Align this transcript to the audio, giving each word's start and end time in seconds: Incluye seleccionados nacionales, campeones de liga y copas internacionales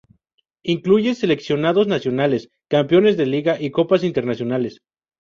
Incluye 0.63 1.13
seleccionados 1.13 1.85
nacionales, 1.85 2.49
campeones 2.67 3.17
de 3.17 3.27
liga 3.27 3.61
y 3.61 3.69
copas 3.69 4.03
internacionales 4.03 4.79